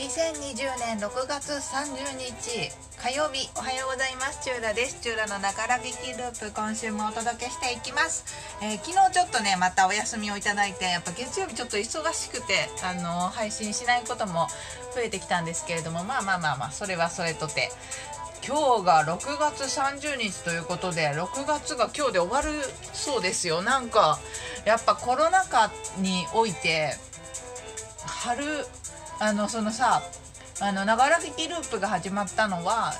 [0.00, 4.44] 2020年6月30日火曜日おはようございます。
[4.44, 5.00] チューラです。
[5.00, 8.24] チューラのながら劇ループ今週もお届けしていきます、
[8.62, 14.48] えー、昨日ちょっとねまたお休みをいただいてやっぱ月曜日ちょっと忙しくてあの配信しないことも
[14.94, 17.70] 増えてきたんですけれどもまあまあまあまあそれはそれとて。
[18.50, 22.48] 今日が6月30日ということで6月が今日で終わる
[22.92, 23.62] そうですよ。
[23.62, 24.18] なんか
[24.64, 26.96] やっぱコロナ禍において
[28.04, 28.44] 春
[29.20, 30.02] あのそのさ
[30.60, 32.92] あのながらぎループが始まったのは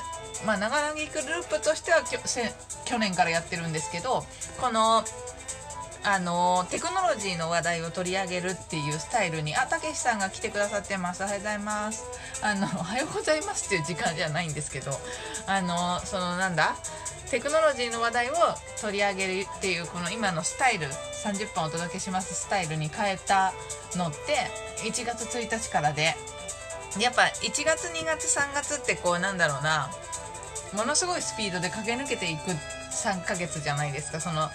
[0.47, 2.05] まあながらぎループとしては
[2.84, 4.25] 去年からやってるんですけど
[4.61, 5.03] この
[6.03, 11.23] あのテクノロジーの話題を取り上げるっていうスタイルにあたけしさんが来てくださってます。
[11.23, 12.05] おはようございます。
[12.43, 14.99] あの おはようございますっていう時間じゃないんですけど
[15.47, 16.75] あのそのなんだ？
[17.31, 18.35] テクノロジーの話題を
[18.81, 20.89] 取り上げるっていうこの今のスタイル
[21.23, 23.53] 30分お届けしますスタイルに変えた
[23.95, 24.51] のって
[24.83, 26.17] 1月1日からで
[26.98, 29.92] やっぱ1月2月3月ってこうなんだろうな
[30.73, 32.51] ものすごいスピードで駆け抜けていく
[32.91, 34.20] 3ヶ月じゃないですか。
[34.20, 34.51] その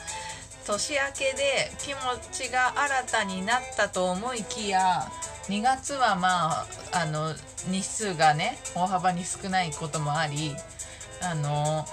[0.66, 2.00] 年明けで気持
[2.32, 5.08] ちが新たになったと思いきや
[5.48, 7.34] 2月はまああの
[7.70, 10.56] 日数がね大幅に少ないこともあり
[11.22, 11.86] あの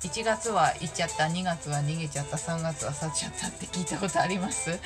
[0.00, 4.78] 1月は行っちゃった2月は逃げちゃった3月は去っちゃったって聞いたことあります。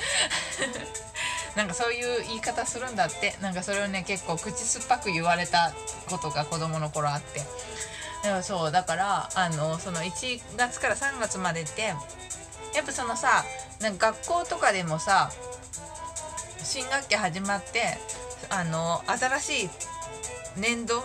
[1.57, 3.35] なんかそういう言い方するんだって。
[3.41, 5.73] なんかそれをね結構口酸っぱく言われた
[6.07, 7.39] ことが子供の頃あって。
[7.39, 7.45] だ
[8.29, 11.93] からそうだからあのその1月から3月までって
[12.75, 13.43] やっぱそのさ
[13.81, 15.31] なんか学校とかでもさ
[16.63, 17.97] 新学期始まって
[18.49, 19.69] あの新しい
[20.57, 21.03] 年度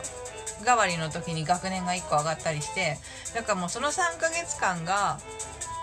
[0.64, 2.98] 代わりの時に学年が1個上がったりして
[3.34, 5.18] だからもうその3ヶ月間が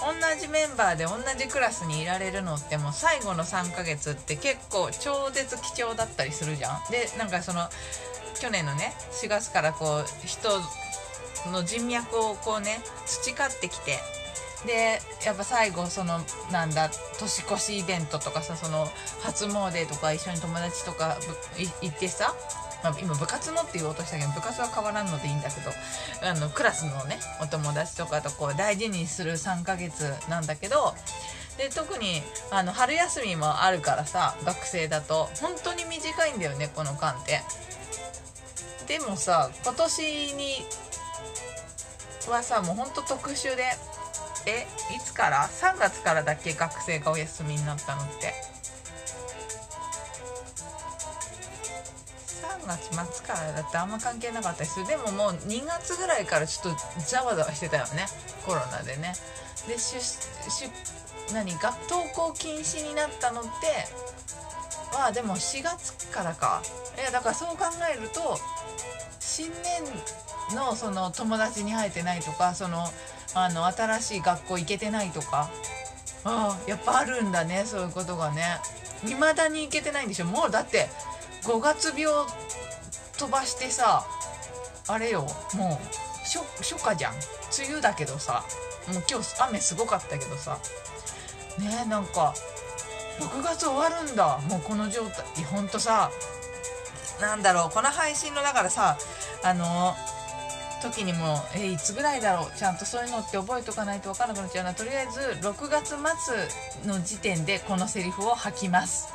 [0.01, 6.91] 同じメンバーで同じクラスにいられるのってもう最後の3ヶ月って結構超絶貴重だったりするじゃん。
[6.91, 7.69] でなんかその
[8.39, 10.49] 去年のね4月からこう人
[11.51, 13.99] の人脈をこうね培ってきて
[14.65, 16.19] でやっぱ最後その
[16.51, 16.89] なんだ
[17.19, 18.87] 年越しイベントとかさその
[19.21, 21.17] 初詣とか一緒に友達とか
[21.81, 22.35] 行ってさ、
[22.83, 25.71] まあ、今部活のって言おうとしたけど部活は変わらんのでいいんだけど
[26.27, 30.93] あのクラスのねお友達とかとこう大事にする3ヶ月なんだけど
[31.57, 37.41] で特にあの春休みもあるからさ学生だと本当に短いんだよねこの間って。
[38.87, 40.65] でもさ今年に
[42.29, 43.63] はさもうほんと特殊で
[44.45, 48.33] えいつから ?3 月からだけ学生がお休みになったのって。
[52.63, 58.05] 3月末からだってあんま関係なかったりすでももう2月ぐらいからちょっとざわざわしてたよね。
[58.45, 59.13] コロナでね。
[59.67, 59.99] でしゅ
[61.33, 61.53] 何？
[61.59, 63.49] が登校禁止になったのって
[64.95, 66.61] はでも4月からか。
[66.97, 68.37] いやだからそう考えると
[69.19, 72.85] 新年のその友達に会えてないとかその
[73.33, 75.49] あの新しい学校行けてないとか。
[76.23, 78.59] ああやっぱあるんだねそういうことがね。
[79.03, 80.25] 未だに行けてないんでしょ。
[80.25, 80.87] もうだって
[81.43, 82.05] 5月病
[83.17, 84.05] 飛ばしてさ
[84.87, 85.25] あれよ
[85.55, 85.87] もう
[86.59, 87.13] 初夏じゃん。
[87.13, 88.43] 梅雨だけどさ
[88.87, 90.57] もう今日雨すごかったけどさ。
[91.57, 92.33] ねなんか
[93.19, 94.39] 6月終わるんだ。
[94.49, 96.11] もうこの状態ほんとさ
[97.19, 98.97] なんだろうこの配信のだからさ
[99.43, 99.95] あの
[100.81, 102.57] 時にもえいつぐらいだろう？
[102.57, 109.13] ちゃんとそういうのって覚えとかないと分からなくなっちゃうなとりあえず6月末の時点でこのセリフを吐きます。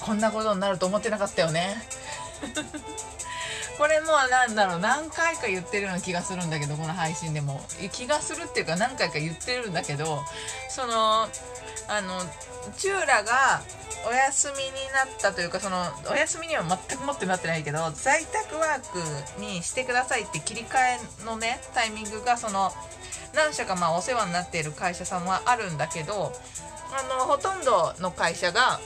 [0.00, 1.82] こんなことになると思ってなかったよね。
[3.78, 7.60] これもうなんだろう何回か言ってるような気がするんだけどこの配信でも。
[7.92, 10.24] 気がするっていうか何回か言ってるんだけど
[10.68, 11.28] その
[11.88, 12.20] あの
[12.76, 13.62] チューラが
[14.06, 18.80] お休みになったというかそのお休みには全く持ってなってないけど在宅ワー
[19.36, 20.76] クにしてくださいって切り替
[21.22, 22.70] えのねタイミングがその
[23.34, 26.32] 何社かまあお世話になっている会社さんはあるんだけど
[26.90, 28.80] あのほとんどの会社が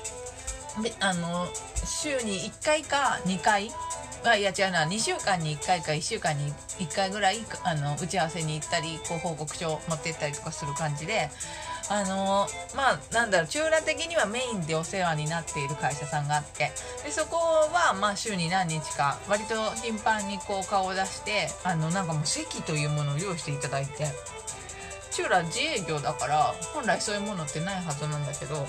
[1.01, 1.47] あの
[1.85, 3.71] 週に1回か2回
[4.25, 11.29] あいや違うな2週間に1回か1週間に1回ぐらいあの打ち合わせに行ったりこう報告書を持って行ったりとかする感じで
[11.93, 16.73] あのまあなんだろう中羅的にはメインでお世話になっている会社さんがあって
[17.05, 24.07] でそこはまあ週に何日か割と頻繁にこう顔を出してあのなんかもう席というものを用意していただいて
[25.11, 28.67] チューラ自営業だから本来そういうものってないはずなんだけど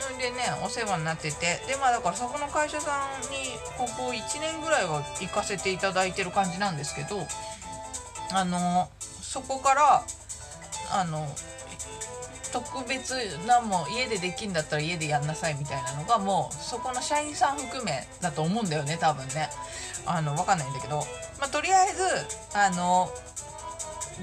[0.00, 7.20] それでねお世話になっててでまあだからそこの会社さんにここ1年ぐらいは行かせていただいてる感じなんですけど
[8.32, 8.88] あの
[9.22, 10.02] そこから
[10.92, 11.28] あの
[12.54, 13.10] 特別
[13.48, 19.50] なも家でできんだったら家でやんなさいみたいなのがもうそこの社員さん含めだと思うんだよね多分ね。
[20.06, 20.98] あの分かんないんだけど、
[21.40, 22.04] まあ、とりあえず
[22.56, 23.10] あの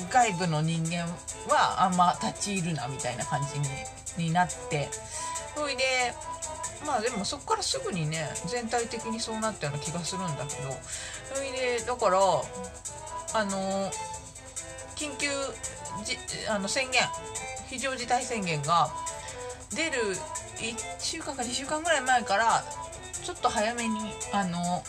[0.09, 1.07] 外部の人間
[1.49, 3.59] はあんま立ち入るなみたいな感じ
[4.19, 4.87] にになって。
[5.53, 5.83] それで
[6.85, 10.71] まあでもそこからすぐにね全体的にそうなったような気がするんだけど。
[11.33, 12.17] それでだから
[13.33, 13.91] あの
[14.95, 15.27] 緊急
[16.05, 16.17] じ
[16.49, 17.01] あの宣言。
[17.71, 18.89] 非常事態宣言が
[19.73, 19.91] 出る
[20.57, 22.65] 1週間か2週間ぐらい前から
[23.23, 23.97] ちょっと早めに
[24.33, 24.83] あの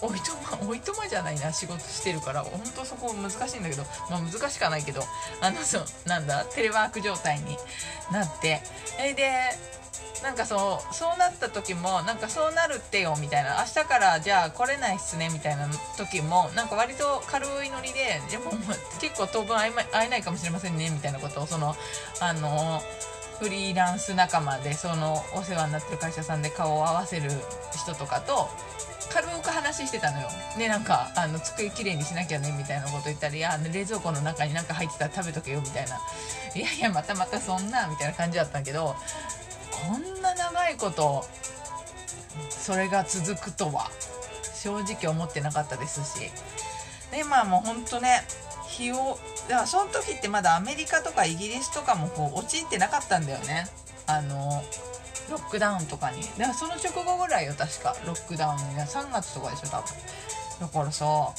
[0.00, 5.06] おいとま おいとまじゃないな仕事してるから本当そこ難しいんだけど、まあ、難しくはないけど
[5.42, 7.58] あのそうなんだテレワーク状態に
[8.10, 8.62] なって
[8.98, 9.54] えで
[10.22, 18.50] なんかそうそうなった時もなんかそうなるってよみたいな明日からじゃあ来れないっすねみたいな時もなんか割と軽いノリででも
[19.00, 19.72] 結構当分会
[20.06, 21.76] え,、ないかもしれませんねみたいなことをその
[22.20, 22.82] あの
[23.38, 27.30] フリーランス仲間でそのお世話になってる会社さんで顔を合わせる
[27.72, 28.48] 人とかと
[29.08, 30.28] 軽く話してたのよ。
[30.58, 35.98] で、なんか、あの、机きれいにしなきゃね、みたいなこと言ったり、いや、冷蔵庫の中になんか入ってたら食べとけよ、みたいな。
[36.54, 38.96] いやいや、またまたそんな、みたいな感じだったけど、
[39.86, 41.24] こんな長いこと
[42.50, 43.90] それが続くとは
[44.54, 46.30] 正直思ってなかったですし。
[47.10, 48.22] でまあもうほんとね
[48.68, 53.66] 日をだからその時ってまだアメリカとかイギリスとかもこう陥ってなかったんだよね。
[54.06, 54.62] あの
[55.30, 56.22] ロックダウンとかに。
[56.22, 58.58] だからその直後ぐらいよ確かロックダウン。
[58.58, 59.86] に3月とかでしょ多分。
[60.60, 61.32] だからさ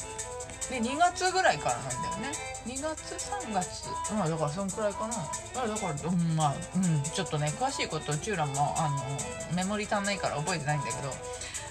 [0.69, 2.31] で2月ぐらいからなんだよね。
[2.65, 3.89] 2月3月。
[4.13, 5.15] まあだからそんくらいかな。
[5.63, 7.03] あだから、うん、まあうん。
[7.03, 11.13] ちょっとね詳しいことチューラもあのメモリ足んないから覚えてないんだけど。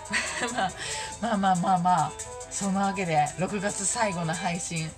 [1.21, 2.13] まあまあまあまあまあ
[2.51, 4.91] そのわけで6月最後の配信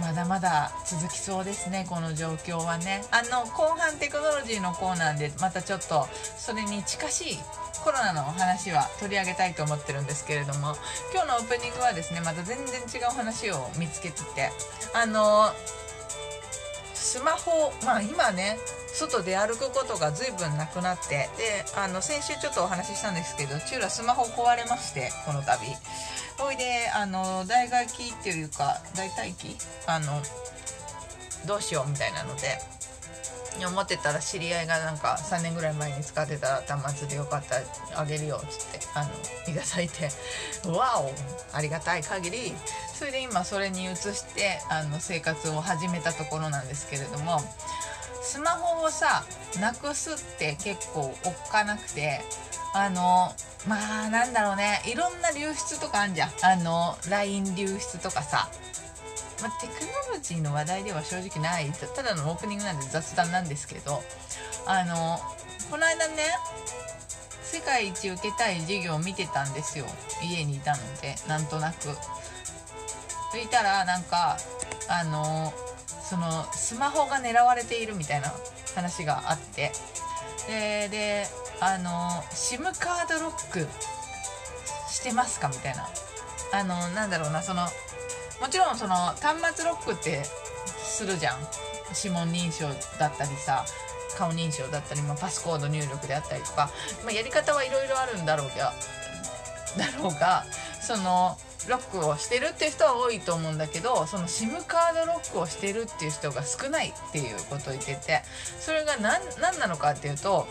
[0.00, 3.04] まだまだ続きそうですねこの状況はね。
[3.10, 7.38] あの後半テクノロジーのコーナーでまたちょっとそれに近しい
[7.84, 10.74] コロナのお話は取り上げたいと思ってるんですけれども
[11.12, 14.50] 今日のオープニングはですねまた全然違う話を見つけてて
[14.94, 15.50] あの
[16.94, 18.58] スマホまあ今ね
[18.94, 25.58] 外で歩くことが随分なくなってであの先週ちょっとお話ししたんですけどチューラスマホ壊れましてこの度。
[26.38, 30.22] ほいであの大外機っていうか大体機あの
[31.46, 32.58] どうしようみたいなので
[33.64, 39.10] 思ってたら知り合いがなんか3年ぐらい前に使ってた端末でよかったらあげるよっつってあの
[39.54, 40.08] いただいて
[40.68, 41.12] わお
[41.56, 42.52] ありがたい限り
[42.92, 47.38] それで今それに移してあの生活を始めたところなんですけれども
[48.22, 49.24] スマホをさ
[49.60, 52.22] なくすって結構おっかなくて
[52.74, 53.32] あの
[53.68, 54.82] まあなんだろうね。
[54.84, 56.30] いろんな流出とかあんじゃん。
[56.42, 58.48] あの LINE 流出とかさ。
[59.42, 59.72] まあ、テク
[60.08, 61.70] ノロジーの話題では正直ない。
[61.72, 64.02] ただのオープニングなんで雑談なんですけど。
[64.66, 65.18] あの
[65.70, 66.14] この間ね
[67.42, 69.86] 世界一受けたい授業を見てたんですよ。
[70.22, 71.88] 家にいたのでなんとなく。
[73.30, 74.38] そいたらなんか
[74.88, 75.52] あの
[76.02, 78.32] そのスマホが狙われているみたいな
[78.74, 79.72] 話があって。
[80.48, 81.26] でで
[81.64, 83.66] あの SIM カードロック
[84.90, 85.88] してますかみたいな。
[86.52, 87.62] あのなんだろうなその
[88.40, 91.38] もちろんその端末ロックってするじゃん。
[91.96, 92.68] 指紋認証
[92.98, 93.64] だったりさ
[94.16, 96.70] 顔認証だったり、まあ、パスコード入力であったりとか、
[97.04, 98.72] まあ、やり方はいろいろあるんだろうが
[99.76, 100.44] だろうが
[100.80, 101.36] その
[101.68, 108.22] ロックをしてるっていう人は多いと思うんだけどその SIM カードロックをしてるっていう人が少ないっていうことを言ってて
[108.60, 110.46] それが何何なのかっていうと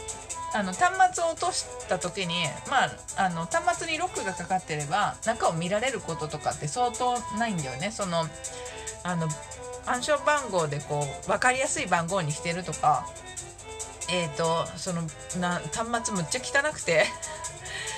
[0.55, 2.35] あの端末を落とした時に、
[2.69, 7.91] まあ、あの端末にロックがかかってれば中を見られることとかって相当ないんだよね。
[7.91, 8.25] その
[9.03, 9.27] あの
[9.85, 13.07] 暗証番号でこう分かりやすい番号にしてるとか
[14.09, 15.01] えっ、ー、とその
[15.39, 17.05] な端末むっちゃ汚くて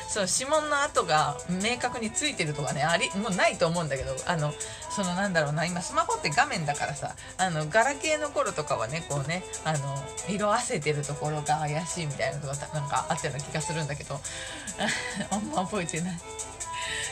[0.07, 4.53] その指紋の跡が明確についてるとかねありもうないと思うんだけどあの
[4.89, 14.19] そのなんだろうな今スマホって画面だからさあのガラケーの頃とかはねこうねあの色あせてるところが怪しいみたいなとかなんかあったような気がするんだけど
[15.31, 16.19] あんま覚えてない。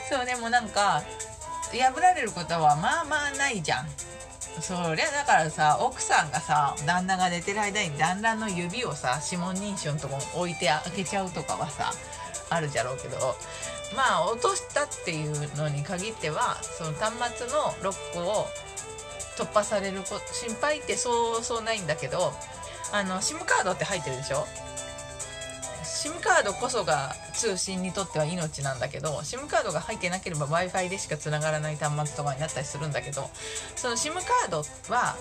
[0.10, 1.02] そうでもなんか
[1.72, 3.88] 破られることはまあまあないじゃん。
[4.62, 11.92] そりゃだからさ奥さんがさ旦那が寝てる間に旦那の指をさ指紋認証のとこに置いて開けちゃうとかはさ
[12.54, 13.36] あるじゃろうけど
[13.96, 18.48] まあ落としたっていうのに限ってはその端末のロックを
[19.38, 22.34] 突破されるこ心配ってそうそうないんだけど
[22.92, 24.46] あの SIM カードって入ってるでしょ
[25.84, 33.30] ？SIM カードこそが通信にとっては命なんだけど SIM カードが入ってなければ w i f i でしかつながらない端末とかになったりするんだけど
[33.76, 35.16] その SIM カードは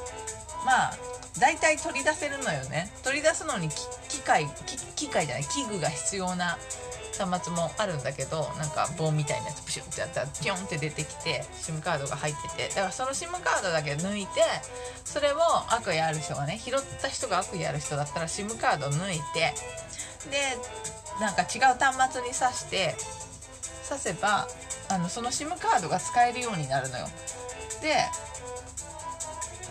[0.66, 0.98] まあ
[1.38, 2.92] 大体取り出せるのよね。
[3.02, 3.70] 取り出すのに
[4.08, 4.46] 機械
[4.94, 6.58] 機械じゃない器具が必要な
[7.26, 14.30] 端末もあるんだけどなんか棒みたいなやつプシュってやったらピョンって出てきて SIM カードが入っててだからその SIM カードだけ抜いて
[15.04, 15.38] それを
[15.68, 19.54] 悪意ある人がね拾った人が悪意ある人だったら SIM カード抜いて
[20.30, 20.56] で
[21.20, 22.94] なんか違う端末に挿して
[23.84, 24.48] 挿せば
[24.88, 27.06] あのその SIM カードが使えるようになるのよ。
[27.80, 27.96] で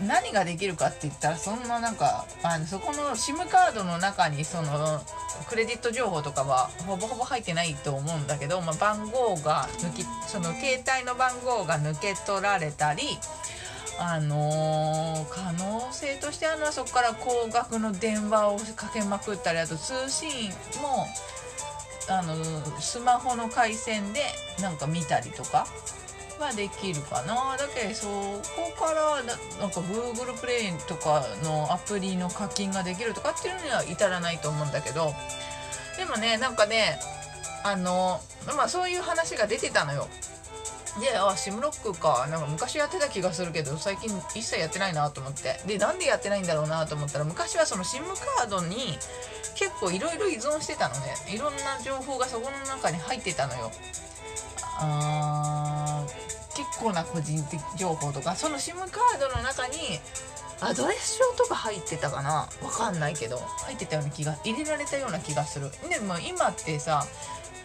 [0.00, 5.02] 何ができるかって言ったらそんななんかあのそこの SIM カードの中にその
[5.48, 13.02] クレジット情報とかはほぼほぼ入ってないと思うんだけど、まあ、番号が抜きその携帯の番号が抜け取られたり
[14.00, 21.06] あのー、可能性としてあるのはそこから高額の電話をかけまくったりあと通信も
[22.08, 22.34] あの
[22.80, 24.20] スマホの回線で
[24.60, 25.66] なんか見たりとか。
[26.40, 27.56] はできるかな。
[27.56, 28.06] だけどそ
[28.56, 35.14] こからなんか Google プレイとかのアプリの課金ができるとかっていうのには至らないと思うんだけど。
[35.96, 36.98] でもねなんかね
[37.64, 38.20] あの
[38.56, 40.08] まあそういう話が出てたのよ。
[41.00, 42.26] であシムロックか。
[42.30, 45.60] なんか昔やってた気がするけど最近一切やってないなと思って。
[45.66, 48.98] でなんでやってないんだろうなと思ったら昔はその SIM カードに
[49.54, 51.14] 結構いろいろ依存してたのね。
[51.28, 53.70] いろんな情報がそこの中に入ってたのよ。
[54.84, 55.41] あ
[56.82, 58.88] 構な個人的情報とかその SIM カー
[59.20, 60.00] ドの中に
[60.60, 62.48] アドレス帳とか入ってたかな？
[62.62, 63.38] わかんないけど。
[63.64, 65.70] 入ってたような気が入れられたような気がする。
[65.88, 67.04] でも今ってさ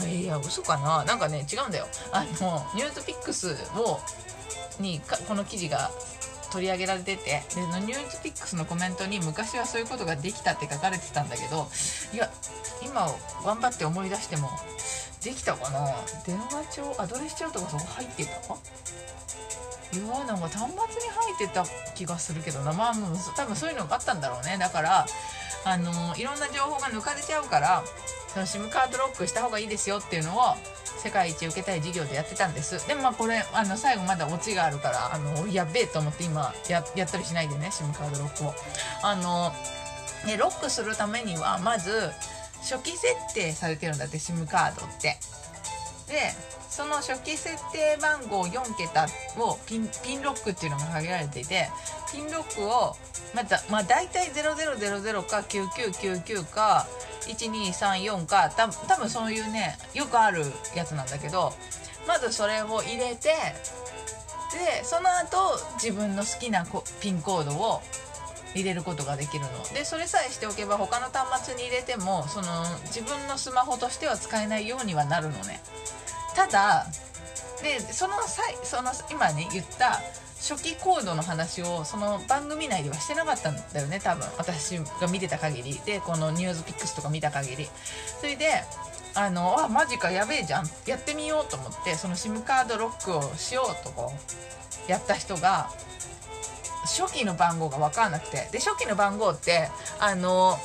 [0.08, 1.04] いや嘘かな？
[1.06, 1.88] なんかね違うんだよ。
[2.12, 4.00] あのニュースピックスを
[4.80, 5.92] にこの記事が
[6.52, 11.68] 取り上げられててでニュースピックスのコメントに昔はそういうことができたって書かれてたんだけど
[12.14, 12.32] いや
[12.84, 13.08] 今
[13.46, 14.50] 頑張って思い出しても
[15.28, 15.80] できたかな？
[16.26, 18.32] 電話帳アドレス帳とかそこ入ってた？
[19.98, 20.78] いやなんか端末に入
[21.36, 21.66] ってた
[21.96, 22.72] 気がするけどな。
[22.72, 22.94] まあ
[23.36, 24.58] 多分そういうのがあったんだろうね。
[24.58, 25.06] だから
[25.66, 27.84] あのいろんな情報が抜かれちゃうから
[28.30, 30.42] その SIM カードロックした方がいいですよっていうのを
[31.04, 32.88] 世界一受けたい事業でやってたんです。
[32.88, 38.54] でもまあこれあの最後まだオチがあるからあのやべえと思って今ややったりしないでね SIM カードロックを。
[39.04, 39.52] あの
[40.26, 42.12] ねロックするためにはまず
[42.68, 45.18] 初期設定されてるんだって SIM カードって。
[46.08, 46.34] で
[46.70, 49.08] その初期設定番号4桁
[49.40, 51.70] をピンピンロックっていうのが限られていて
[52.12, 52.96] ピンロックを
[53.34, 56.88] また、まあ、大体0000か9999か
[57.22, 60.44] 1234かた多分そういうねよくある
[60.76, 61.52] やつなんだけど
[62.08, 63.30] まずそれを入れて
[64.54, 66.66] でその後自分の好きな
[67.02, 67.82] ピンコードを
[68.54, 69.64] 入れることができるの。
[69.74, 75.62] でそれさえしておけば他の端末に入れてもその自分のスマホとしては使えないようにはなるのね。
[76.36, 76.88] ただ
[77.62, 80.02] でその際その今ね言った
[80.40, 84.28] 初期コードの話をその番組内ではしてなかったんだよね多分。
[84.38, 85.80] 私が見てた限り。
[85.86, 87.68] でこのニュースピックスとか見た限り。
[88.20, 88.64] それで
[89.16, 90.70] あのあマジかやべえじゃん。
[90.86, 94.14] やってみようと思ってその SIM カードロックをしようとこ
[94.88, 95.72] うやった人が
[96.88, 98.50] 初期の番号が分かんなくて。
[98.52, 100.58] で初期の番号ってあの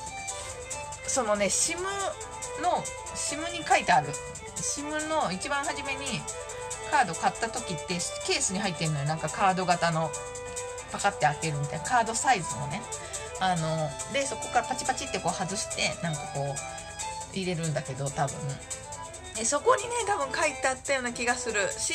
[1.07, 1.83] そのね SIM
[2.63, 2.83] の
[3.15, 4.09] SIM に書いてある。
[4.57, 6.21] SIM の一番初めに
[6.91, 9.05] カード買った時ってケースに入ってるのよ。
[9.07, 10.11] なんかカード型の
[10.93, 11.85] パカって開けるみたいな。
[11.85, 12.83] カードサイズのね。
[13.41, 18.37] あのでそこからパチパチってこう外してなんかこう入れるんだけど多分。
[19.35, 21.95] でそこにね多分書いてあったような気がするし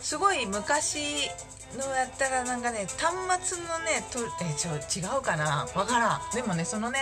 [0.00, 1.30] すごい昔
[1.76, 3.14] のやったらなんかね端
[3.54, 5.66] 末のねとえちょ違うかな？
[5.74, 6.20] わからん。
[6.34, 6.98] でもねそのね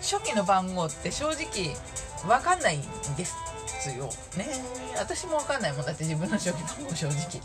[0.00, 1.74] 初期の番号って正直
[2.28, 2.82] わかんないん
[3.16, 3.34] です
[3.96, 4.10] よ。
[4.36, 4.46] ね。
[4.98, 5.86] 私も分かんないもん。
[5.86, 7.40] だって自分の初期番号正直、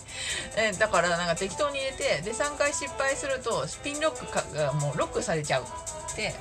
[0.58, 5.66] えだからなんか適当に入れてで3回失敗するとスピンロックがもうロックされちゃうっ
[6.16, 6.34] て。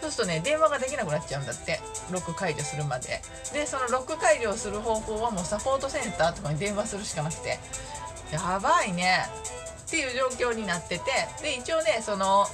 [0.00, 1.80] そうするとね電話ができなくなっちゃうんだって。
[2.10, 3.20] ロック解除するまで。
[3.52, 7.58] でそのロック解除をする方法はもうサポートセンターとかに電話するしかなくて。
[8.32, 9.26] やばいね。
[9.86, 11.04] っていう状況になってて。
[11.42, 12.46] で一応ねその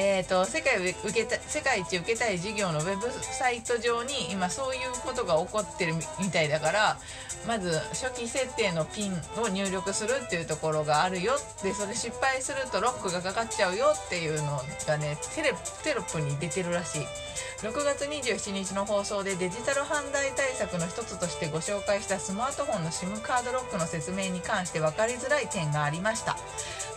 [0.00, 6.98] えーと、世界を受けた世界一受けたい事業のウェブサイト上に今そういうことが起こってるみたいだから
[7.46, 17.00] まず初期設定のピンを入力するっていうところがあるよでそれ失敗するとロックがかかっちゃうよっていうのがねテレテロップに出てるらしい。
[17.58, 26.36] 6月27日の放送でデジタル犯罪対策の一つとしてご紹介したスマートフォンの SIM カードロックの説明に関して分かりづらい点がありました。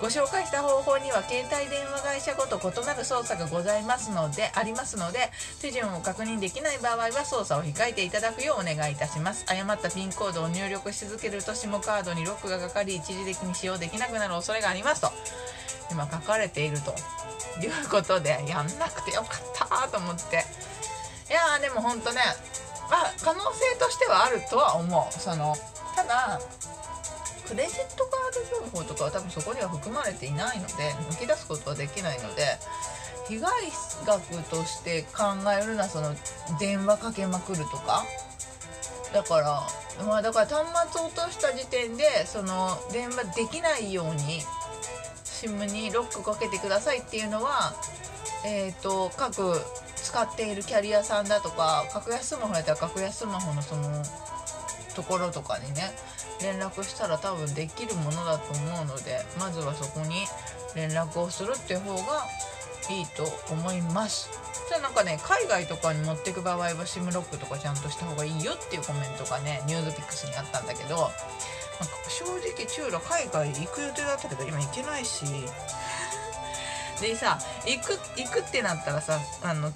[0.02, 5.30] ご紹介した方法には携帯電話会社ごと異なる操作がございますのでありますので
[5.62, 9.46] 手順を確認できない場合は操作を控えていただくようお願いいたします。
[9.48, 15.12] 誤ったピンコードを入力し続けると SIM カードにロックがかかり一時的に使用できなくなる恐れがありますと。
[15.92, 16.96] 今書かれていると。
[17.62, 20.46] いうことでやんなくてよかったと思って。
[21.30, 22.22] いやーでもほんとね
[22.90, 25.20] まあ可能性としてはあるとは思う。
[25.20, 25.56] その
[25.96, 26.40] ただ
[27.48, 30.74] クレジットカード情報とかは多分そこには含まれていないので
[31.12, 32.58] 抜き出すことはできないので
[33.32, 33.50] 被害
[34.06, 35.24] 額として考
[35.58, 36.14] えるのはその
[36.60, 38.04] 電話かけまくるとか？
[39.14, 39.62] だから
[40.06, 44.42] まあだから端末落とした時点でその電話できないように
[45.24, 47.74] SIM にロックかけてくださいっていうのは
[48.46, 49.62] えっ、と各
[49.96, 53.84] 使っているキャリアさんだとか格安スマホやったら格安スマホのその
[54.94, 55.92] ところとかにね
[56.42, 60.26] 連絡したら多分できるものだと思うのでまずはそこに
[60.76, 62.26] 連絡をするっていう方が
[62.92, 64.30] いいと思います。
[64.70, 71.10] じゃあなんかね海外とかに持ってく場合は SIM ロックとかちゃんとした方がいいよっていうコメントがねニュースピックスにあったんだけど、まあ、
[72.10, 75.26] 正直チューラ海外行く予定だったけど今行けないし。
[77.02, 79.72] でさ行く行くってなったらさあの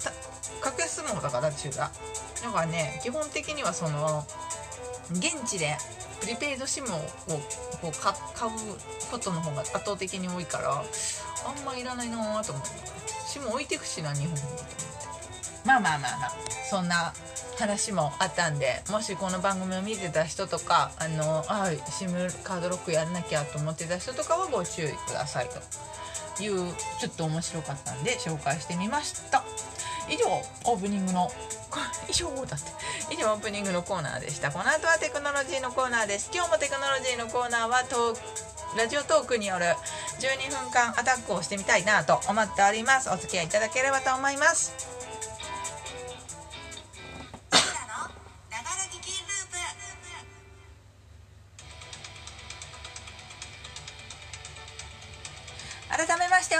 [0.60, 1.90] 格安スマホだからチューラ
[2.42, 4.24] だからね基本的にはその
[5.10, 5.76] 現地で
[6.20, 6.98] プリペイド SIM を
[7.80, 8.52] こう買う
[9.10, 12.70] ことの方が圧倒的に多いからあんまいらないなと思って
[13.38, 14.40] SIM 置いてくしな日本に。
[15.64, 16.32] まあまあまあまあ。
[16.68, 17.12] そんな
[17.58, 25.48] 話もあったんでもしこの番組を見てた人とかあのあ SIM カードロックやらなきゃと思ってた人とかはご注意ください
[26.36, 29.44] というちょっと面白かったんで紹介してみました。
[30.08, 30.28] 以上
[30.64, 31.30] オープニングの。
[32.08, 32.70] 以上だって。
[33.10, 34.50] 以上オープニングのコーナーでした。
[34.50, 36.30] この後はテクノロジーのコーナーです。
[36.32, 38.16] 今日もテクノロジーのコーナーはト
[38.76, 39.64] ラジオトークによる
[40.20, 43.10] 12分間アタックをしてみたいなと思っております。
[43.10, 44.95] お付き合いいただければと思います。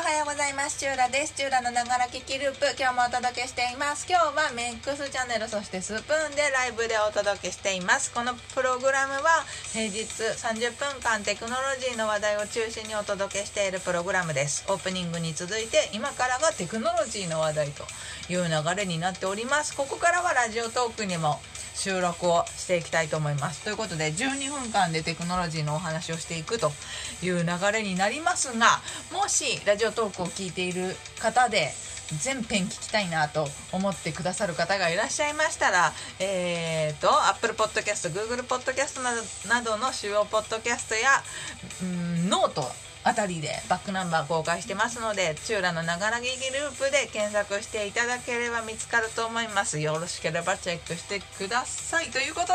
[0.07, 0.79] はようございます。
[0.79, 1.35] チューラです。
[1.35, 2.63] チューラのながら聞きループ。
[2.79, 4.07] 今日もお届けしています。
[4.09, 8.15] 今日はメックスチャンネルそしてスプーンでライブでお届けしています。
[8.15, 9.43] このプログラムは
[9.75, 14.65] 平日30分間テクノロジーの話題を中心にお届けしているプログラムです。
[14.69, 17.83] オープニングに続いて今からがテクノロジーの話題と
[18.31, 19.75] いう流れになっております。
[19.75, 21.41] ここからはラジオトークにも
[21.77, 23.63] 収録をしていきたいと思います。
[23.63, 26.73] ということで12分間でテクノロジーのお話をしていくと
[27.23, 28.81] いう流れになりますが
[29.13, 31.73] もしラジオトークを聞いている方で
[32.21, 41.11] 全編聞きたいなと思ってくださる方がいらっしゃいましたら、えーと、Apple Podcast、Google Podcast などなどの主要ポッドキャストや、
[41.83, 42.63] うん、ノート
[43.07, 49.79] あたりでバックナンバー公開してますので、チューラのながら聞きループで検索していただければ見つかると思います。
[49.79, 52.11] よろしければチェックしてください。
[52.11, 52.55] ということで、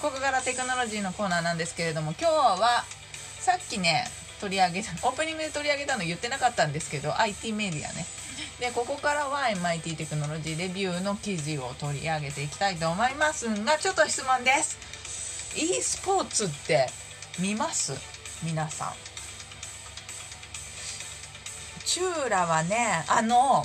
[0.00, 2.84] ここからテクノロジーのコーナーなんですけれども、今日は
[3.40, 4.06] さっきね、
[4.40, 8.06] 取り上げた、オープニングで取り上げたの言ってなかったんですけど、IT メディアね。
[8.60, 14.78] で、ここからは MIT テクノロジーレビューの記事を取り上げていきたいと思いますが、ちょっと質問です。
[15.56, 16.88] e スポーツって
[17.38, 17.92] 見ます？
[18.42, 19.13] 皆さん。
[21.84, 23.64] チューラはねあの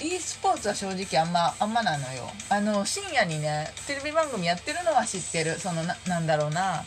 [0.00, 2.30] e スポーツは正直あんまあんまなのよ。
[2.48, 5.58] あの深夜にねテレビ番組やってるのは知ってる。
[5.58, 6.84] そのななんだろうな。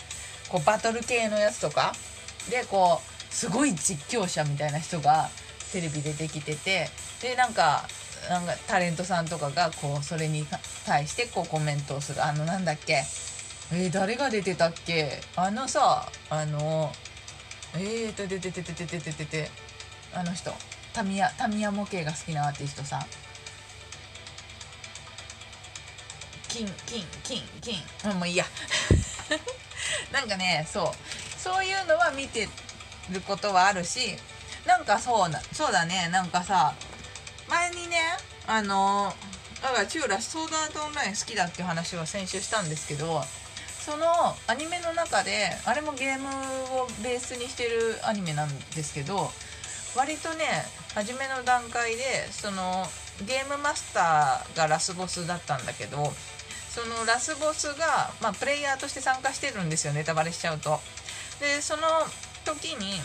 [0.49, 1.93] こうバトル系のやつとか。
[2.49, 5.29] でこうすごい実況者みたいな人が
[5.71, 6.89] テレビでできてて。
[7.21, 7.85] でなんか
[8.29, 10.45] なんかタレントさんとかがこうそれに
[10.85, 12.23] 対してこうコメントをする。
[12.23, 13.03] あのなんだっけ。
[13.73, 15.21] えー、誰が出てたっけ。
[15.35, 16.91] あのさあの
[17.73, 19.51] えーと出てててててててて
[20.13, 20.53] あの人。
[20.93, 23.05] タミヤタミヤ模型が好きなアーティストさん。
[26.47, 27.41] 金金金
[28.01, 28.45] 金もういいや。
[30.11, 31.39] なんかねそう。
[31.39, 32.49] そういうのは見て
[33.09, 34.17] ることはあるし
[34.65, 36.09] なんかそうなそうだね。
[36.09, 36.75] なんかさ
[37.49, 37.97] 前にね
[38.47, 39.13] あの
[39.61, 43.21] だからチューラソードアートオンライン好きだっていう話は先週したんですけど
[43.67, 44.05] その
[44.47, 46.27] アニメの中であれもゲーム
[46.81, 49.31] をベースにしてるアニメなんですけど
[49.95, 50.45] 割とね
[50.95, 52.85] 初めの段階でその
[53.25, 56.11] ゲームマスターがラスボスだったんだけど
[56.69, 60.79] そのラスボスが、まあ、プレイヤーとして参加してるんですよネタバレしちゃうと。
[61.39, 61.81] でその
[62.45, 63.01] 時に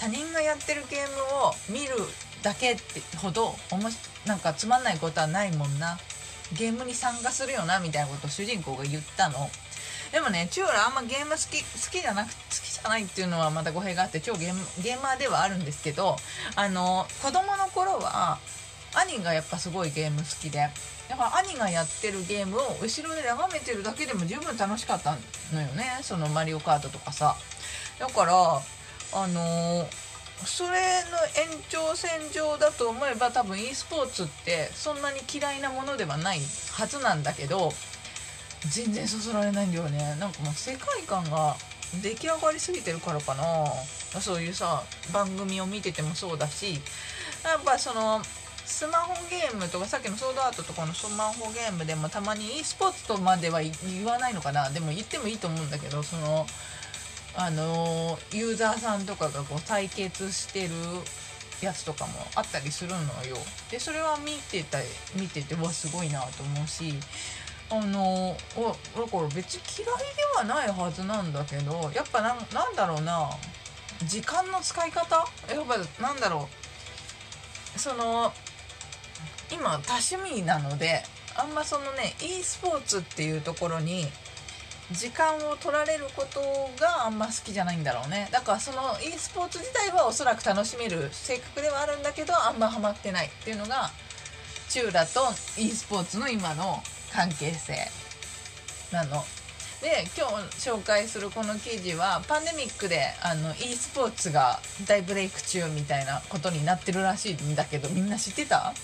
[0.00, 1.16] 他人がやってるゲーム
[1.46, 1.94] を見る
[2.42, 5.98] だけってほどおもしなんかつまんないことはないもんな
[6.56, 9.50] ゲームに参加するよなみたいなことを主人公が言ったの
[10.12, 16.16] でもねチューラあんまゲーム好き好きじゃなく好きじゃないっていうのはまた語弊があって超ゲームゲーマーではあるんですけど
[16.56, 18.38] あの子供の頃は
[18.94, 20.68] 兄がやっぱすごいゲーム好きで
[21.08, 25.16] だから兄がやってるゲームを後ろで眺めてるだけでも十分楽しかった
[25.52, 25.98] のよね。
[26.02, 27.34] そのマリオカートとかさ。
[27.98, 29.88] だからあの
[30.46, 30.78] それの
[31.52, 36.40] 延長線上だと思えば多分 e スポーツってそんなに嫌いなものではない
[36.72, 37.72] はずなんだけど
[38.68, 40.16] 全然そそられないんだよね。
[40.18, 41.56] なんかもう世界観が
[42.02, 44.20] 出来上がりすぎてるからかな。
[44.20, 46.80] そういうさ番組を見ててもそうだし。
[47.42, 48.20] やっぱその
[48.66, 54.70] スマホゲームとかさっきのソードアートとかのスマホゲームでもたまに e スポーツとまでは言わないのかな。
[54.70, 56.46] でも言ってもいいと思うんだけどその
[57.34, 60.70] あのユーザーさんとかがこう対決してる
[61.62, 63.36] やつとかもあったりするのよ。
[63.70, 64.78] でそれは見てた
[65.16, 66.94] 見ててわすごいなと思うし。
[67.70, 73.30] あのだから別に嫌いではないはずなんだけどやっぱななんだろうな。
[74.06, 75.16] 時間の使い方？
[75.52, 76.48] やっぱなんだろ
[77.76, 77.78] う。
[77.78, 78.32] その
[79.52, 81.02] 今多趣味なので
[81.36, 84.06] あんまそのね e スポーツっていうところに
[84.90, 86.40] 時間を取られること
[86.80, 88.28] があんま好きじゃないんだろうね。
[88.32, 93.90] だからその e スポーツ自体はおそらく楽しめる性格ではあるんだけどあんまハマってないっていうのが
[94.68, 95.20] チューラと
[95.58, 97.74] e スポーツの今の関係性
[98.92, 99.24] なの。
[99.80, 108.74] で今日紹介するこの記事はパンデミックであの e スポーツが大ブレイク中みたいなことになってるらしいんだけどみんな知ってた？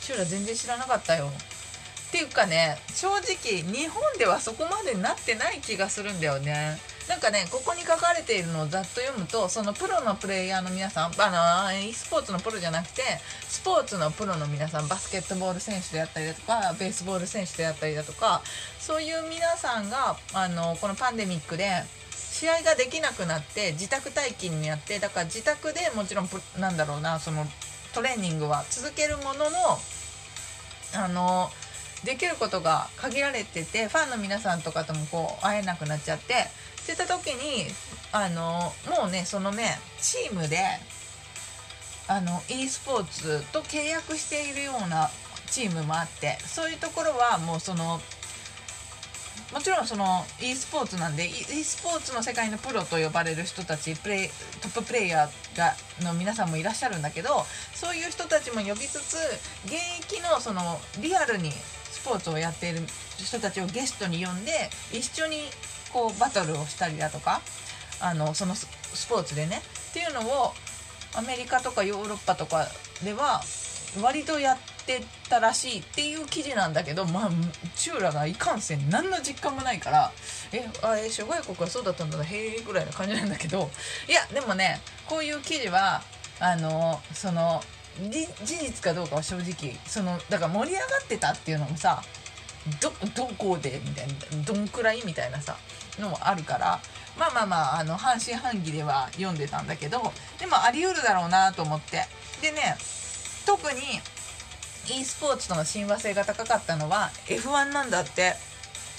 [0.00, 1.30] チューラ全然知らなかったよ。
[2.08, 13.02] っていうかね正直日本ではそこまでなってない気がするんだよねなんかねここに書かれているのをざっと読むとそのプロのプレイヤーの皆さんあの e スポーツのプロじゃなくて
[13.48, 18.42] スポーツのプロの皆さんバスケットボール選手であったりだとかベースボール選手であったりだとか
[18.80, 21.70] そういう皆さんがあのこのパンデミックで
[22.10, 27.46] 試合ができなくなって自宅待機になってだから自宅でもちろんなんだろうなその
[27.94, 29.56] トレーニングは続けるものの
[30.94, 31.48] あの
[32.04, 36.34] できることが限られててファンの皆さんとかともこう会えなくなっちゃって
[36.86, 37.66] ってた時に
[38.12, 40.58] あのもうねそのねチームで
[42.08, 45.10] あの e スポーツと契約しているような
[45.50, 48.00] チームもあってそういうところはもうその
[49.52, 54.28] もちろんその e スポーツなんで e スポーツの世界のプロと呼ばれる人たちプレイ
[54.60, 57.28] トッププレイヤーがの皆さんもいらっしゃるんだけど
[57.74, 59.16] そういう人たちも呼びつつ
[59.64, 62.80] 現役のそのリアルにスポーツをやっている
[63.18, 64.52] 人たちをゲストに呼んで
[64.92, 65.38] 一緒に
[65.92, 67.40] こうバトルをしたりだとか
[68.00, 68.66] あのそのス
[69.08, 70.52] ポーツでねっていうのを
[71.16, 72.66] アメリカとかヨーロッパとか
[73.02, 73.40] では
[74.02, 77.30] 割とやってたらしいっていう記事なんだけどまあ
[77.74, 80.12] チューラがいかんせん何の実感もないから
[80.52, 83.70] えあえ諸外国はそうだったんだなへえぐらいな感じなんだけど
[84.08, 86.02] いやでもねこういう記事は
[86.40, 87.62] あのその
[88.10, 92.02] 事実かどうかは正直そのだから盛り上がってたっていうのもさ
[92.80, 95.56] どどこでみたいなどんくらいみたいなさ
[95.98, 96.80] のもあるから
[97.18, 102.02] まあまあまああの半信半疑では読んでたんだけどでもあり得るだろうなと思って。
[102.42, 102.76] でね
[103.46, 103.80] 特に
[105.00, 108.34] e スポーツとの親和性が高かったのは F1 なんだって。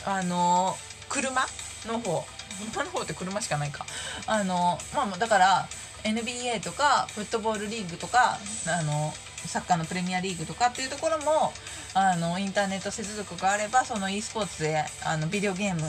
[0.05, 0.77] あの
[1.09, 1.41] 車
[1.85, 2.25] の方。
[2.71, 3.85] 車の方って車しかないか。
[4.25, 5.67] あのまあだから
[6.03, 9.13] NBA とかフットボールリーグとかあの
[9.45, 11.53] サッカーのプレミアリーグとかっていうところも
[11.93, 15.81] あのインターネット接続があればその e スポーツであのビデオゲーム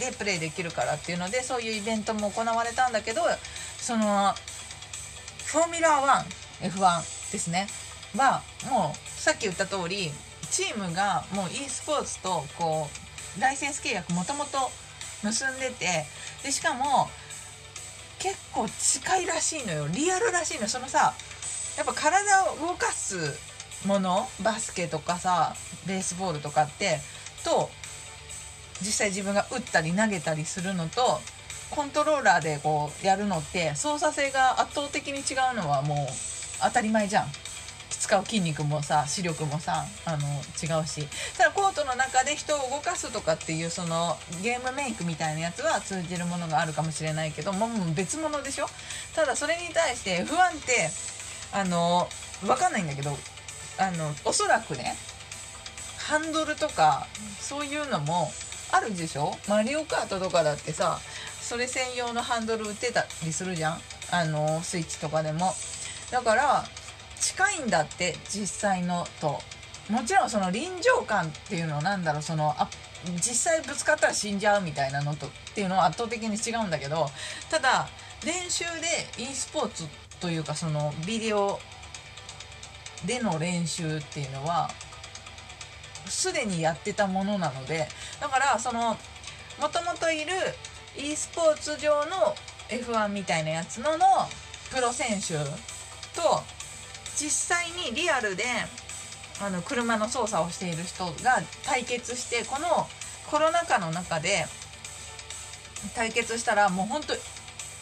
[0.00, 3.22] でプレイできるからっていうのでそういうイベントも行われたんだけど
[3.78, 4.34] その
[5.46, 7.66] フォーミュラー 1F1 ですね。
[8.16, 10.10] はもうさっき言った通り
[10.50, 12.88] チームがもう e スポーツとこ
[13.38, 14.70] うライセンス契約もともと
[15.22, 16.04] 結んでて
[16.42, 17.08] でしかも
[18.18, 19.88] 結構近いらしいのよ。
[19.88, 21.14] リアルらしいのそのさ
[21.76, 23.16] やっぱ体を動かす
[23.86, 25.54] ものバスケとかさ
[25.86, 27.00] ベースボールとかって
[27.44, 27.70] と
[28.80, 31.20] 実際自分が打ったり投げたりするのと
[31.70, 35.98] コントローラーでこうやるのって操作性が圧倒的に違うのはもう
[36.62, 37.26] 当たり前じゃん。
[37.90, 40.26] 使う筋肉もさ視力もさあの
[40.62, 41.06] 違うし。
[41.36, 48.66] ただコートの中で人を動かすとかっていうそのゲームメイクみたいなやつは通じるものがあるかもしれないけどもう別物でしょ？
[49.14, 50.90] ただそれに対して不安って
[51.52, 52.08] あの
[52.40, 53.10] 分かんないんだけど
[53.78, 54.96] あのおそらくね
[55.98, 57.06] ハンドルとか
[57.40, 58.30] そういうのも
[58.72, 59.36] あるでしょ？
[59.48, 60.98] マリオカートとかだってさ
[61.40, 63.78] それ専用のハンドル売ってたりするじゃん？
[64.10, 65.52] あのスイッチとかでも。
[66.10, 66.64] だから
[67.20, 69.38] 近いんだって実際のと。
[69.90, 72.22] もちろんその臨場感っていうのは何だろう？
[72.22, 72.68] そのあ
[73.16, 77.06] 実際ぶつかったら死んじゃうみたいなのとっていうのは圧倒的に違うんだけど
[77.50, 77.88] ただ
[78.24, 81.58] 練習で e スポーツってというかそのビデオ
[83.04, 84.70] での練習っていうのは
[86.06, 87.88] すでにやってたものなので
[88.20, 88.96] だからその
[89.60, 90.32] もともといる
[90.96, 92.36] e スポーツ上の
[92.68, 94.06] F1 みたいなやつのの
[94.72, 95.34] プロ選手
[96.14, 96.40] と
[97.16, 98.44] 実際にリアルで
[99.40, 102.86] あの車の操作をしている人が対決してこの
[103.28, 104.46] コロナ禍の中で
[105.96, 107.14] 対決したらもう本当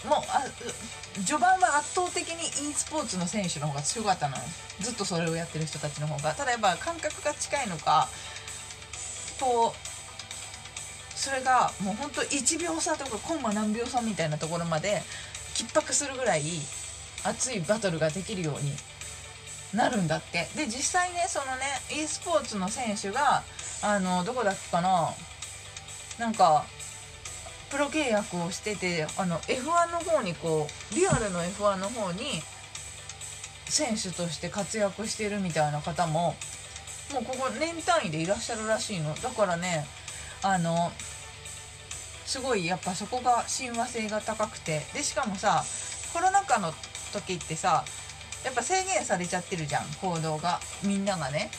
[0.08, 0.44] もうあ
[1.26, 4.36] 序盤は圧倒的に e スポーツの選手の方が強かったの。
[4.80, 6.32] ずっとそれをやってる人たちの方が。
[6.34, 8.08] ただやっぱ感覚が近いのか
[9.38, 15.02] こうそれがもうほんと1秒差とかコンマ何秒差みたいなところまで
[15.54, 16.44] 緊迫するぐらい
[17.24, 18.72] 熱いバトルができるように
[19.74, 20.48] なるんだって。
[20.56, 23.42] で実際ねそのね e スポーツの選手が
[23.82, 25.14] あのどこだっけかな。
[26.18, 26.64] なんか
[27.70, 32.42] プロ契約をしててあの F1 の方にこうリアルの F1 の方に
[33.66, 36.34] 選手として活躍してるみたいな方も
[37.12, 39.14] もうここ年単位でいらっしゃるらしいの。
[39.14, 39.86] だからね
[40.42, 40.92] あの
[42.24, 44.82] すごいやっぱそこが親和性が高くて。
[44.94, 45.64] でしかもさ
[46.12, 46.72] コロナ禍の
[47.12, 47.84] 時ってさ
[48.44, 50.60] やっぱ制限されちゃってるじゃん行動が。
[50.82, 51.50] みんながね。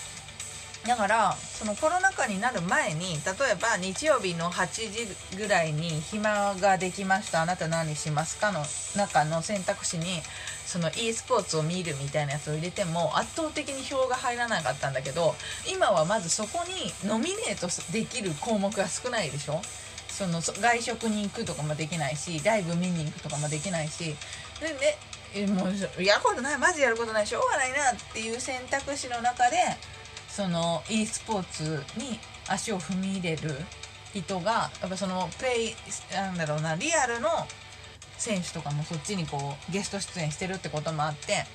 [0.88, 7.44] だからそのコロナ禍になる前に例えば日曜日の8時ぐらいに暇ができました。
[7.44, 8.64] あなた何しますかの
[8.96, 10.22] 中の選択肢に
[10.66, 15.36] その e スポーツを見るみたいなやつを入れても圧倒的に票が入らなかったんだけど
[15.72, 19.62] 今はまずそこにノミネートできる項目が少ないでしょ？
[20.08, 24.16] その外食に行くとかもできないしライブ見に行くとかもできないし。
[24.60, 25.64] でねも
[25.98, 29.56] うやることないマジやることないしょうがないなっていう選択肢の中で
[30.32, 33.52] その e スポーツに足を踏み入れる
[34.14, 35.76] 人がやっぱそのプレイ
[36.14, 37.30] なんだろうなリアルの
[38.18, 41.46] 選手とかもそっちにこうゲスト出演してるってこともあって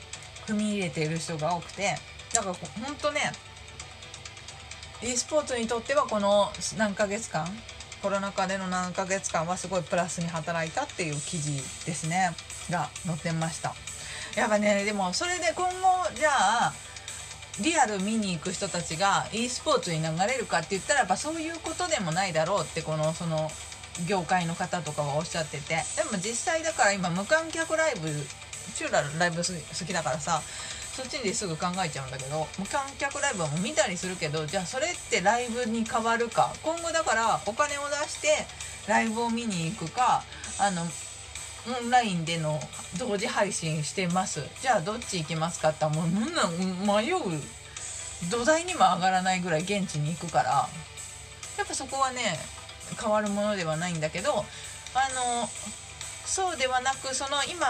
[0.47, 1.95] 踏み入れている人が多くて
[2.35, 3.33] だからほんとね
[5.03, 7.47] e スポーツにとってはこの何ヶ月間
[8.03, 12.31] コロナ禍での何ヶ月間はすごいプラスに働いたっていう記事ですね。
[12.71, 13.75] が載ってました。
[14.37, 15.73] やっぱねでもそれで今後
[16.15, 16.75] じゃあ
[17.61, 23.51] リアル見に行く人たちが e スポーツに流れるかって言ったらやっぱそういうことでもないだろうってこのその
[24.07, 28.09] 業界の方とかはおっしゃっててでも実際だから今無観客ライブ
[28.75, 29.43] チューラルライブ好
[29.87, 30.43] きだからさ
[30.97, 36.53] そっちですぐ考えちゃうんだけど無観客ライブはもう見たりするけどじゃあそれってライブに変わるか。
[36.63, 38.29] 今後だからお金を出して
[38.87, 40.23] ライブを見に行くか
[40.59, 40.87] あの
[41.81, 42.61] オンラインでの
[42.99, 44.43] 同時配信してます。
[44.61, 46.49] じゃあどっち行きますかってもうなんな
[47.01, 47.17] 迷う。
[48.31, 50.69] 土台にも上がらないぐらい現地に行くから。
[51.59, 52.39] やっぱそこはね
[53.01, 55.49] 変わるものではないんだけどあの
[56.25, 57.67] そうではなくその今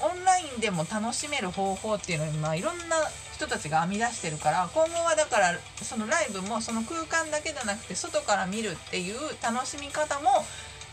[0.00, 2.96] オンラインでも楽しめる方法っていうのに、まあ、いろんな
[3.34, 10.30] 人たちが編み出してるから今後はだからそのライブもその空間だけじゃなくて外から見るっていう楽しみ方も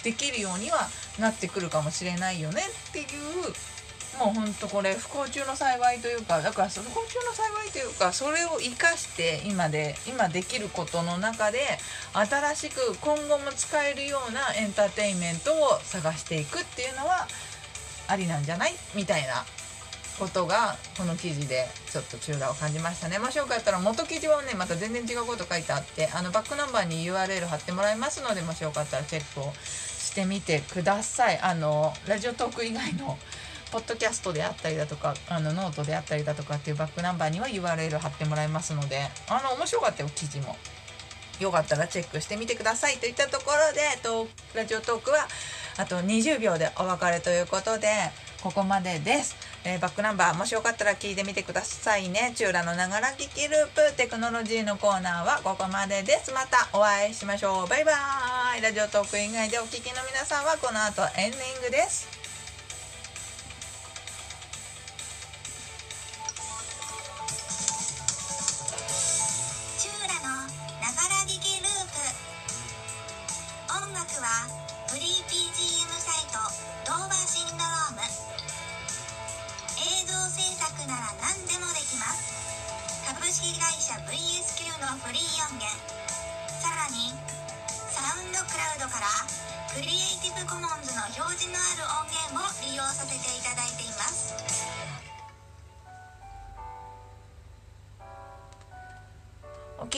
[0.06, 0.88] できるようには
[1.20, 3.06] なってくるかもしれないよねっていう
[4.24, 11.60] もうほんとこれ不幸中の幸いというかだからその不幸中の幸いというかそれを生かして今で今できることの中で
[12.14, 17.28] 新しく今後も使えるようなエンターテインメントを探していくっていうのは
[18.08, 19.44] ありなんじゃないみたいな
[20.20, 23.20] ことがこの記事でちょっと中羅を感じましたね。
[23.20, 29.52] もしよかったら元記事はねまた全然違うこと書いてあってあのバックナンバーに URL 貼ってもらいますのでもしよかったらチェックを
[30.16, 31.40] してみてください。
[31.42, 33.18] あのラジオトーク以外の
[33.70, 40.56] ポッドキャストであったりだとかあのノートであったりだとかっていうバックナンバーには URL 貼ってもらいますのであの面白かったよ記事も。
[41.42, 42.96] よかったらチェックしてみてください。
[42.96, 45.28] といったところでとラジオトークは
[45.76, 47.90] あと20秒でお別れということで
[48.46, 52.32] ここまでです、えー、バックナンバーもしよかったら聞いてみてくださいね。
[52.36, 56.32] チューラのながら聞きループテクノロジーのコーナーはここまでです。
[56.32, 57.68] またお会いしましょう。
[57.68, 58.62] バイバーイ。
[58.62, 62.08] ラジオトーク以外でお聞きの皆さんはこの後エンディングです。
[73.68, 74.75] 音楽は
[80.88, 82.30] なら何でもできます。
[83.10, 85.66] 株式会社 VSQ のフリー音源。
[86.62, 87.10] さらに
[87.90, 89.10] サウンドクラウドから
[89.74, 94.45] クリエイティブコモンズの表示のある音源を利用させていただいています。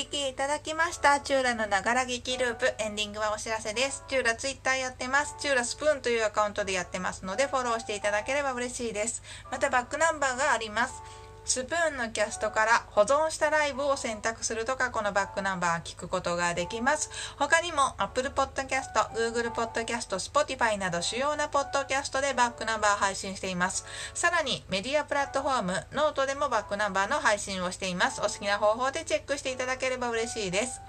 [0.08, 1.20] 聞きいただきました。
[1.20, 4.06] チューラのながら劇ループ、エンディングはお知らせです。
[4.08, 5.36] チューラツイッターやってます。
[5.38, 9.22] チューラスプーンというアカウントでやってますので、フォローしていただければ嬉しいです。
[9.52, 11.04] またバックナンバーがあります。
[11.47, 17.10] スプーンのキャストから保存したライブを選択するとかこのバックナンバー聞くことができます。
[17.38, 23.86] 他にも Apple Podcast、Google Podcast、Spotify など主要なポッドキャストでバックナンバー配信しています。
[24.13, 28.19] さらにメディアプラットフォームノートでもバックナンバーの配信をしています。
[28.19, 30.81] お好きな方法でチェックしていただければ嬉しいです。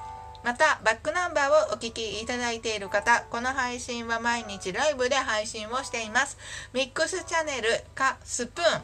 [0.44, 6.38] また、バックナンバーをお聞きいただいている方、この配信は毎日ライブで配信をしています。
[6.72, 8.82] ミックスチャンネルかスプーン、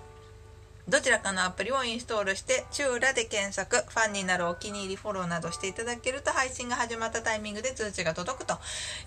[0.94, 8.58] どちらかのアプリをインストールして、チューラで検索、ファンになるお気に入りフォローなどしていただけると配信が始まったタイミングで通知が届くと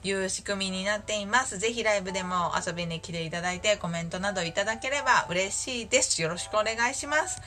[0.03, 1.57] いう仕組みになっています。
[1.57, 6.21] ぜひライブでも遊びに来ていただいてコメントなどいただければ嬉しいです。
[6.21, 7.41] よろしくお願いします。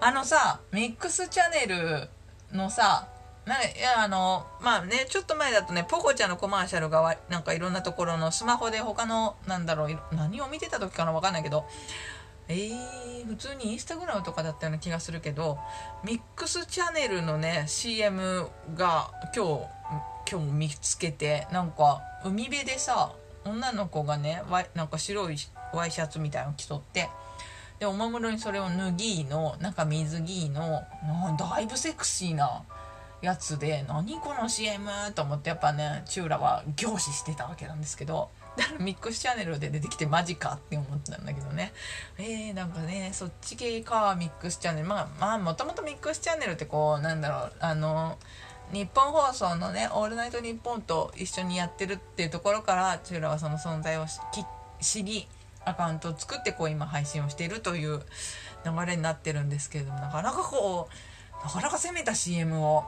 [0.00, 2.08] あのさ、ミックスチャンネル
[2.50, 3.08] のさ、
[3.44, 11.66] ないやあのまあねちょっと前だとねポコちゃんのコマーシャルがなんかいろんなところのスマホで他のなんだろう何を見てた時かな分かんないけど
[12.48, 15.58] えー、普通にインスタグラムとかだったような気がするけど
[16.04, 19.68] ミックスチャンネルのね CM が今
[20.26, 23.12] 日今日見つけてなんか海辺でさ
[23.44, 24.42] 女の子がね
[24.74, 25.36] なんか白い
[25.72, 27.08] ワイシャツみたいなの着とって
[27.78, 30.82] でおもむろにそれを脱ぎのなんか水着の
[31.38, 32.62] だいぶセクシーな
[33.22, 41.72] やつで何この CM と思ってやっぱねチューラは凝視してたわけなんですけどだからミックスチャンネルで出てきてマジかって思ったんだけどね。
[42.18, 44.88] えー、なんかねそっち系かミックスチャンネル。
[44.88, 48.18] まあまあもともとミックスチャンネルってこうなんだろうあの
[48.72, 54.06] 日本放送のね「オールナイトニッポン」と一緒にやってるっていうところからチューラはその存在を
[54.80, 55.28] 知り
[55.64, 58.00] アカウントを作ってこう今配信をしているという
[58.64, 62.84] 流れになってるんですけれどもなかなかこうなかなか攻めた CM を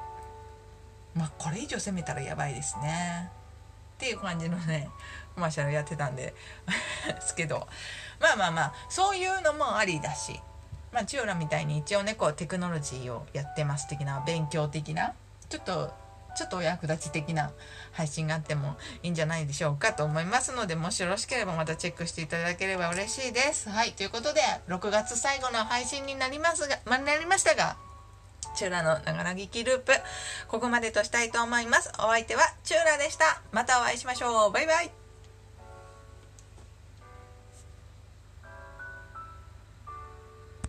[1.14, 3.31] まあこれ以上攻めたらやばいですね。
[3.94, 4.88] っていう感じのね
[5.36, 6.34] マーシャルやってたんで
[7.06, 7.68] ですけど
[8.20, 10.40] まあまあまあそういうのもありだし
[10.92, 15.12] まあ千代らみたいに一応ねこうテクノロジーをやってます的な勉強的な
[15.48, 15.92] ちょっと
[16.36, 17.52] ちょっとお役立ち的な
[17.92, 27.76] 配信があってもいいんじゃないでしょうかと思いますのでもしよろしければまたチェックしていただければ嬉しいですはいということで6月最後の配信になりますが、まあ、なりましたが
[28.54, 29.92] チューラのながら聞きループ、
[30.48, 31.90] ここまでとしたいと思います。
[31.98, 33.42] お相手はチューラでした。
[33.52, 34.52] またお会いしましょう。
[34.52, 35.03] バイバイ。